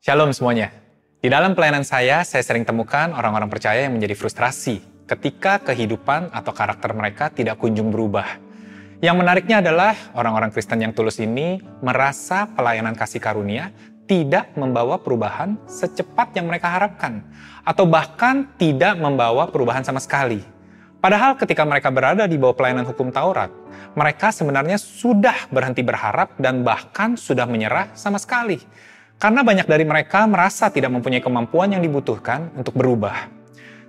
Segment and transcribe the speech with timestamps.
[0.00, 0.72] Shalom semuanya.
[1.20, 6.56] Di dalam pelayanan saya, saya sering temukan orang-orang percaya yang menjadi frustrasi ketika kehidupan atau
[6.56, 8.40] karakter mereka tidak kunjung berubah.
[9.04, 13.76] Yang menariknya adalah orang-orang Kristen yang tulus ini merasa pelayanan kasih karunia
[14.08, 17.20] tidak membawa perubahan secepat yang mereka harapkan,
[17.60, 20.40] atau bahkan tidak membawa perubahan sama sekali.
[21.04, 23.52] Padahal ketika mereka berada di bawah pelayanan hukum Taurat,
[23.92, 28.60] mereka sebenarnya sudah berhenti berharap dan bahkan sudah menyerah sama sekali.
[29.20, 33.28] Karena banyak dari mereka merasa tidak mempunyai kemampuan yang dibutuhkan untuk berubah.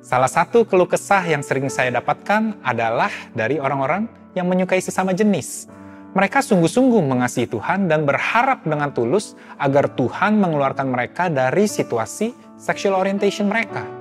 [0.00, 5.68] Salah satu keluh kesah yang sering saya dapatkan adalah dari orang-orang yang menyukai sesama jenis.
[6.16, 12.96] Mereka sungguh-sungguh mengasihi Tuhan dan berharap dengan tulus agar Tuhan mengeluarkan mereka dari situasi sexual
[12.96, 13.98] orientation mereka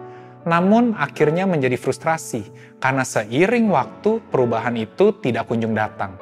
[0.48, 2.48] namun akhirnya menjadi frustrasi
[2.80, 6.16] karena seiring waktu perubahan itu tidak kunjung datang.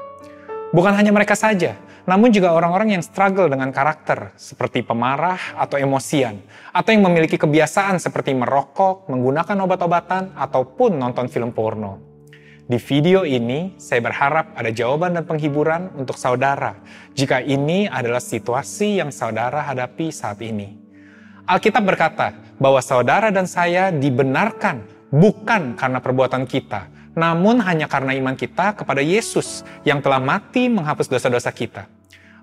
[0.74, 6.38] Bukan hanya mereka saja, namun juga orang-orang yang struggle dengan karakter seperti pemarah atau emosian,
[6.70, 12.16] atau yang memiliki kebiasaan seperti merokok, menggunakan obat-obatan, ataupun nonton film porno.
[12.66, 16.78] Di video ini, saya berharap ada jawaban dan penghiburan untuk saudara
[17.14, 20.74] jika ini adalah situasi yang saudara hadapi saat ini.
[21.46, 24.82] Alkitab berkata bahwa saudara dan saya dibenarkan
[25.14, 31.06] bukan karena perbuatan kita, namun hanya karena iman kita kepada Yesus yang telah mati menghapus
[31.06, 31.95] dosa-dosa kita.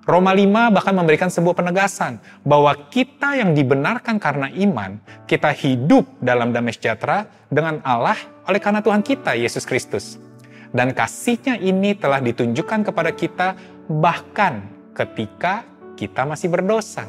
[0.03, 4.99] Roma 5 bahkan memberikan sebuah penegasan bahwa kita yang dibenarkan karena iman,
[5.31, 8.19] kita hidup dalam damai sejahtera dengan Allah
[8.51, 10.19] oleh karena Tuhan kita, Yesus Kristus.
[10.75, 13.55] Dan kasihnya ini telah ditunjukkan kepada kita
[13.87, 15.63] bahkan ketika
[15.95, 17.07] kita masih berdosa.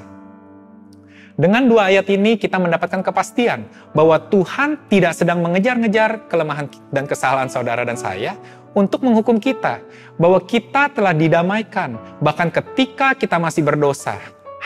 [1.33, 3.65] Dengan dua ayat ini kita mendapatkan kepastian
[3.97, 8.37] bahwa Tuhan tidak sedang mengejar-ngejar kelemahan dan kesalahan saudara dan saya
[8.73, 9.81] untuk menghukum kita.
[10.17, 14.17] Bahwa kita telah didamaikan bahkan ketika kita masih berdosa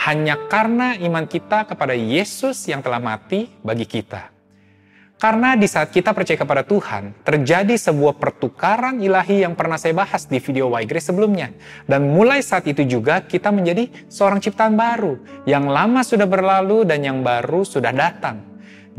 [0.08, 4.38] hanya karena iman kita kepada Yesus yang telah mati bagi kita.
[5.18, 10.30] Karena di saat kita percaya kepada Tuhan, terjadi sebuah pertukaran ilahi yang pernah saya bahas
[10.30, 11.50] di video Y Grace sebelumnya.
[11.90, 15.18] Dan mulai saat itu juga kita menjadi seorang ciptaan baru.
[15.42, 18.47] Yang lama sudah berlalu dan yang baru sudah datang.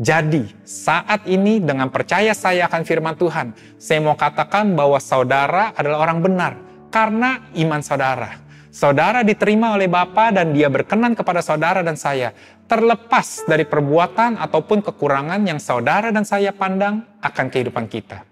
[0.00, 6.08] Jadi, saat ini dengan percaya saya akan firman Tuhan, saya mau katakan bahwa saudara adalah
[6.08, 6.52] orang benar
[6.88, 8.40] karena iman saudara.
[8.72, 12.32] Saudara diterima oleh Bapa dan dia berkenan kepada saudara dan saya,
[12.64, 18.24] terlepas dari perbuatan ataupun kekurangan yang saudara dan saya pandang akan kehidupan kita.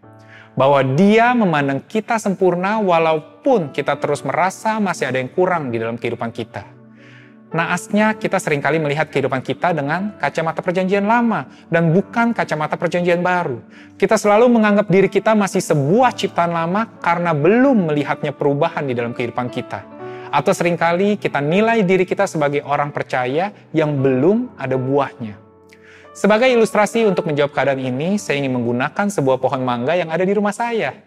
[0.56, 6.00] Bahwa dia memandang kita sempurna walaupun kita terus merasa masih ada yang kurang di dalam
[6.00, 6.77] kehidupan kita.
[7.48, 13.24] Naasnya kita sering kali melihat kehidupan kita dengan kacamata perjanjian lama dan bukan kacamata perjanjian
[13.24, 13.64] baru.
[13.96, 19.16] Kita selalu menganggap diri kita masih sebuah ciptaan lama karena belum melihatnya perubahan di dalam
[19.16, 19.80] kehidupan kita
[20.28, 25.40] atau sering kali kita nilai diri kita sebagai orang percaya yang belum ada buahnya.
[26.12, 30.34] Sebagai ilustrasi untuk menjawab keadaan ini, saya ingin menggunakan sebuah pohon mangga yang ada di
[30.34, 31.00] rumah saya.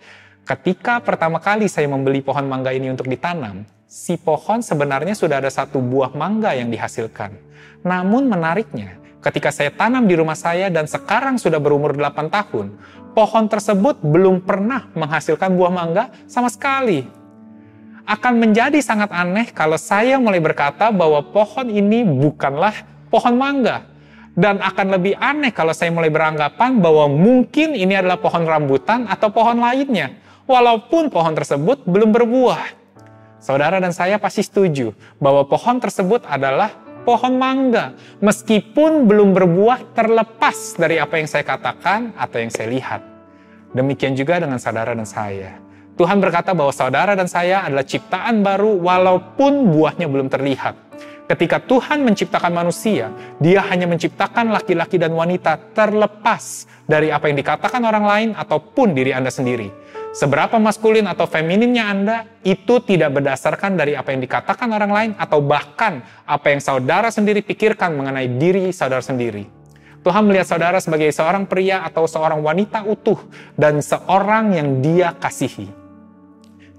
[0.47, 5.51] Ketika pertama kali saya membeli pohon mangga ini untuk ditanam, si pohon sebenarnya sudah ada
[5.51, 7.35] satu buah mangga yang dihasilkan.
[7.83, 12.71] Namun menariknya, ketika saya tanam di rumah saya dan sekarang sudah berumur 8 tahun,
[13.11, 17.03] pohon tersebut belum pernah menghasilkan buah mangga sama sekali
[18.01, 22.73] akan menjadi sangat aneh kalau saya mulai berkata bahwa pohon ini bukanlah
[23.11, 23.87] pohon mangga.
[24.31, 29.27] Dan akan lebih aneh kalau saya mulai beranggapan bahwa mungkin ini adalah pohon rambutan atau
[29.27, 30.15] pohon lainnya,
[30.47, 32.80] walaupun pohon tersebut belum berbuah.
[33.41, 40.77] Saudara dan saya pasti setuju bahwa pohon tersebut adalah pohon mangga, meskipun belum berbuah terlepas
[40.77, 43.01] dari apa yang saya katakan atau yang saya lihat.
[43.73, 45.57] Demikian juga dengan saudara dan saya.
[45.97, 50.77] Tuhan berkata bahwa saudara dan saya adalah ciptaan baru walaupun buahnya belum terlihat.
[51.25, 53.09] Ketika Tuhan menciptakan manusia,
[53.41, 59.17] Dia hanya menciptakan laki-laki dan wanita terlepas dari apa yang dikatakan orang lain ataupun diri
[59.17, 59.71] Anda sendiri.
[60.11, 65.39] Seberapa maskulin atau femininnya Anda, itu tidak berdasarkan dari apa yang dikatakan orang lain atau
[65.39, 69.47] bahkan apa yang saudara sendiri pikirkan mengenai diri saudara sendiri.
[70.03, 73.23] Tuhan melihat saudara sebagai seorang pria atau seorang wanita utuh
[73.55, 75.71] dan seorang yang dia kasihi.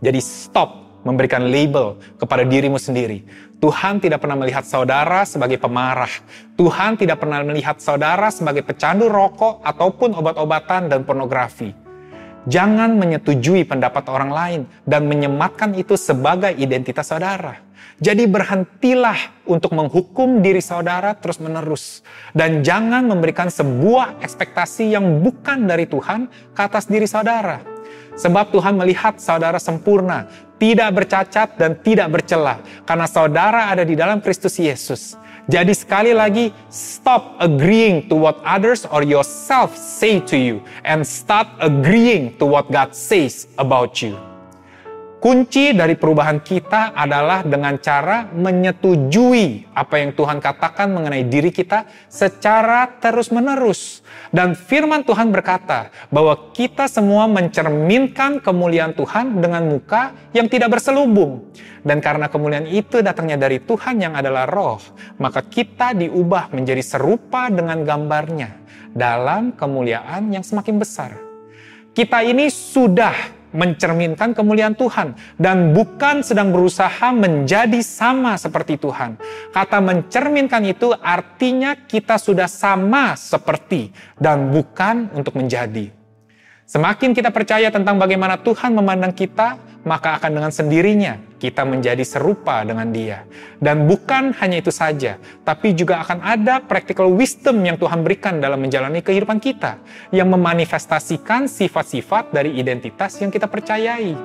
[0.04, 3.24] Jadi stop memberikan label kepada dirimu sendiri.
[3.64, 6.10] Tuhan tidak pernah melihat saudara sebagai pemarah.
[6.60, 11.81] Tuhan tidak pernah melihat saudara sebagai pecandu rokok ataupun obat-obatan dan pornografi.
[12.42, 17.62] Jangan menyetujui pendapat orang lain dan menyematkan itu sebagai identitas saudara.
[18.02, 22.02] Jadi berhentilah untuk menghukum diri saudara terus-menerus.
[22.34, 27.62] Dan jangan memberikan sebuah ekspektasi yang bukan dari Tuhan ke atas diri saudara.
[28.18, 30.26] Sebab Tuhan melihat saudara sempurna,
[30.58, 35.16] tidak bercacat dan tidak bercela, karena saudara ada di dalam Kristus Yesus.
[35.50, 41.50] Jadi sekali lagi, stop agreeing to what others or yourself say to you and start
[41.58, 44.14] agreeing to what God says about you.
[45.22, 51.86] Kunci dari perubahan kita adalah dengan cara menyetujui apa yang Tuhan katakan mengenai diri kita
[52.10, 54.02] secara terus-menerus.
[54.34, 61.54] Dan firman Tuhan berkata bahwa kita semua mencerminkan kemuliaan Tuhan dengan muka yang tidak berselubung.
[61.86, 64.82] Dan karena kemuliaan itu datangnya dari Tuhan yang adalah roh,
[65.22, 68.58] maka kita diubah menjadi serupa dengan gambarnya
[68.90, 71.14] dalam kemuliaan yang semakin besar.
[71.94, 79.16] Kita ini sudah mencerminkan kemuliaan Tuhan dan bukan sedang berusaha menjadi sama seperti Tuhan.
[79.52, 86.01] Kata mencerminkan itu artinya kita sudah sama seperti dan bukan untuk menjadi.
[86.72, 92.64] Semakin kita percaya tentang bagaimana Tuhan memandang kita, maka akan dengan sendirinya kita menjadi serupa
[92.64, 93.28] dengan Dia.
[93.60, 98.56] Dan bukan hanya itu saja, tapi juga akan ada practical wisdom yang Tuhan berikan dalam
[98.56, 99.84] menjalani kehidupan kita,
[100.16, 104.16] yang memanifestasikan sifat-sifat dari identitas yang kita percayai.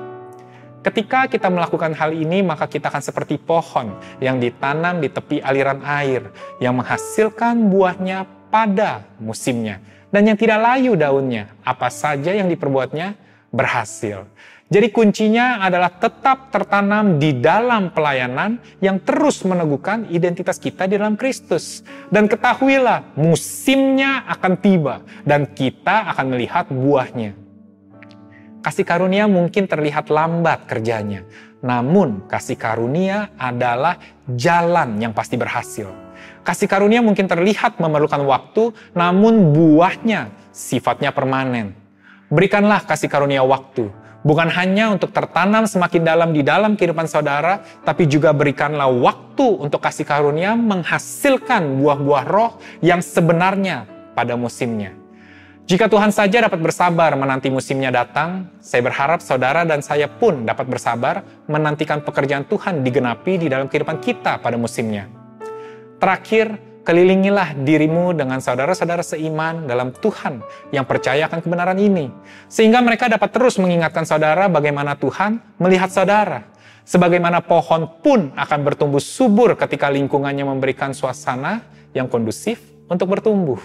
[0.80, 3.92] Ketika kita melakukan hal ini, maka kita akan seperti pohon
[4.24, 6.32] yang ditanam di tepi aliran air,
[6.64, 11.52] yang menghasilkan buahnya pada musimnya dan yang tidak layu daunnya.
[11.64, 13.16] Apa saja yang diperbuatnya
[13.52, 14.28] berhasil.
[14.68, 21.16] Jadi kuncinya adalah tetap tertanam di dalam pelayanan yang terus meneguhkan identitas kita di dalam
[21.16, 21.80] Kristus.
[22.12, 27.32] Dan ketahuilah, musimnya akan tiba dan kita akan melihat buahnya.
[28.60, 31.24] Kasih karunia mungkin terlihat lambat kerjanya,
[31.64, 33.96] namun kasih karunia adalah
[34.28, 36.07] jalan yang pasti berhasil.
[36.48, 41.76] Kasih karunia mungkin terlihat memerlukan waktu, namun buahnya sifatnya permanen.
[42.32, 43.92] Berikanlah kasih karunia waktu,
[44.24, 49.84] bukan hanya untuk tertanam semakin dalam di dalam kehidupan saudara, tapi juga berikanlah waktu untuk
[49.84, 53.84] kasih karunia menghasilkan buah-buah roh yang sebenarnya
[54.16, 54.96] pada musimnya.
[55.68, 60.64] Jika Tuhan saja dapat bersabar menanti musimnya datang, saya berharap saudara dan saya pun dapat
[60.64, 65.17] bersabar menantikan pekerjaan Tuhan digenapi di dalam kehidupan kita pada musimnya.
[65.98, 70.40] Terakhir, kelilingilah dirimu dengan saudara-saudara seiman dalam Tuhan
[70.70, 72.06] yang percaya akan kebenaran ini.
[72.46, 76.46] Sehingga mereka dapat terus mengingatkan saudara bagaimana Tuhan melihat saudara.
[76.86, 83.58] Sebagaimana pohon pun akan bertumbuh subur ketika lingkungannya memberikan suasana yang kondusif untuk bertumbuh.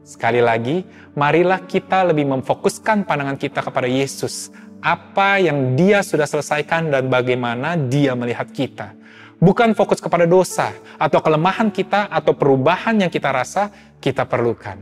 [0.00, 4.48] Sekali lagi, marilah kita lebih memfokuskan pandangan kita kepada Yesus.
[4.80, 8.96] Apa yang dia sudah selesaikan dan bagaimana dia melihat kita
[9.38, 13.70] bukan fokus kepada dosa atau kelemahan kita atau perubahan yang kita rasa
[14.02, 14.78] kita perlukan.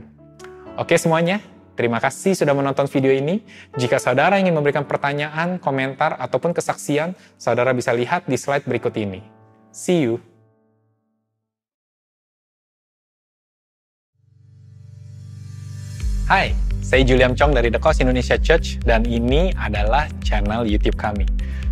[0.76, 1.40] Oke semuanya,
[1.76, 3.44] terima kasih sudah menonton video ini.
[3.76, 9.24] Jika saudara ingin memberikan pertanyaan, komentar, ataupun kesaksian, saudara bisa lihat di slide berikut ini.
[9.72, 10.20] See you!
[16.26, 16.50] Hai,
[16.82, 21.22] saya Julian Chong dari The Indonesia Church dan ini adalah channel YouTube kami.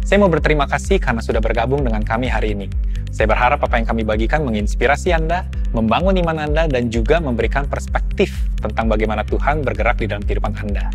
[0.05, 2.69] Saya mau berterima kasih karena sudah bergabung dengan kami hari ini.
[3.09, 8.37] Saya berharap apa yang kami bagikan menginspirasi Anda, membangun iman Anda, dan juga memberikan perspektif
[8.61, 10.93] tentang bagaimana Tuhan bergerak di dalam kehidupan Anda.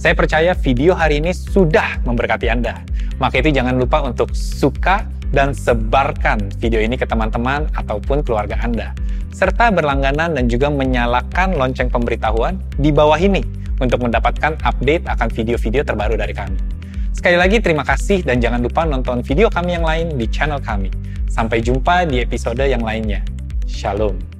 [0.00, 2.80] Saya percaya video hari ini sudah memberkati Anda.
[3.20, 8.96] Maka itu jangan lupa untuk suka dan sebarkan video ini ke teman-teman ataupun keluarga Anda.
[9.28, 13.44] Serta berlangganan dan juga menyalakan lonceng pemberitahuan di bawah ini
[13.76, 16.77] untuk mendapatkan update akan video-video terbaru dari kami.
[17.18, 20.86] Sekali lagi terima kasih dan jangan lupa nonton video kami yang lain di channel kami.
[21.26, 23.26] Sampai jumpa di episode yang lainnya.
[23.66, 24.37] Shalom.